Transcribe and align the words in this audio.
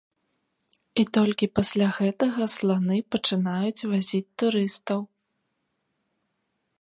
І 1.01 1.03
толькі 1.17 1.47
пасля 1.57 1.87
гэтага 1.99 2.43
сланы 2.55 2.97
пачынаюць 3.17 3.85
вазіць 3.91 4.25
турыстаў. 4.45 4.99